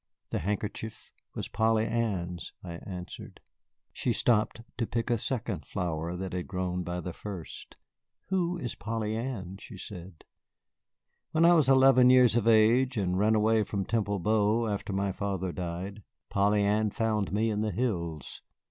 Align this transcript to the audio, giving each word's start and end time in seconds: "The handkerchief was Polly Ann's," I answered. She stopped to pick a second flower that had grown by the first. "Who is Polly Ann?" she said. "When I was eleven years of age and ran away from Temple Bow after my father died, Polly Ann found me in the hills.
"The 0.31 0.39
handkerchief 0.39 1.11
was 1.35 1.47
Polly 1.47 1.85
Ann's," 1.85 2.53
I 2.63 2.77
answered. 2.77 3.39
She 3.93 4.11
stopped 4.13 4.63
to 4.77 4.87
pick 4.87 5.11
a 5.11 5.17
second 5.19 5.63
flower 5.67 6.15
that 6.15 6.33
had 6.33 6.47
grown 6.47 6.81
by 6.81 7.01
the 7.01 7.13
first. 7.13 7.77
"Who 8.29 8.57
is 8.57 8.73
Polly 8.73 9.15
Ann?" 9.15 9.57
she 9.59 9.77
said. 9.77 10.25
"When 11.33 11.45
I 11.45 11.53
was 11.53 11.69
eleven 11.69 12.09
years 12.09 12.35
of 12.35 12.47
age 12.47 12.97
and 12.97 13.19
ran 13.19 13.35
away 13.35 13.61
from 13.63 13.85
Temple 13.85 14.17
Bow 14.17 14.65
after 14.67 14.91
my 14.91 15.11
father 15.11 15.51
died, 15.51 16.01
Polly 16.31 16.63
Ann 16.63 16.89
found 16.89 17.31
me 17.31 17.51
in 17.51 17.61
the 17.61 17.69
hills. 17.69 18.41